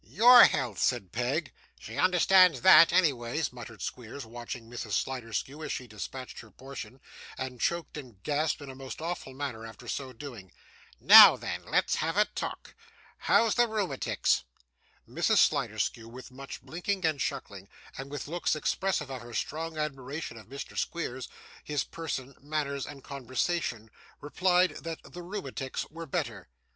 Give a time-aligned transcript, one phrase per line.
[0.03, 1.53] 'YOUR health,' said Peg.
[1.79, 6.99] 'She understands that, anyways,' muttered Squeers, watching Mrs Sliderskew as she dispatched her portion,
[7.37, 10.51] and choked and gasped in a most awful manner after so doing.
[10.99, 12.73] 'Now then, let's have a talk.
[13.15, 14.43] How's the rheumatics?'
[15.07, 15.37] Mrs.
[15.37, 20.47] Sliderskew, with much blinking and chuckling, and with looks expressive of her strong admiration of
[20.47, 20.75] Mr.
[20.75, 21.29] Squeers,
[21.63, 26.49] his person, manners, and conversation, replied that the rheumatics were better.